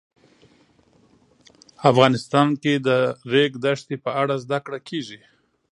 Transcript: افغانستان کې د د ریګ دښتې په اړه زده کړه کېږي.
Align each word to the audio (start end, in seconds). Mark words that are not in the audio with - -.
افغانستان 1.91 2.47
کې 2.61 2.73
د 2.79 2.79
د 2.87 2.89
ریګ 3.31 3.51
دښتې 3.63 3.95
په 4.03 4.09
اړه 4.21 4.35
زده 4.43 4.59
کړه 4.65 4.79
کېږي. 4.89 5.19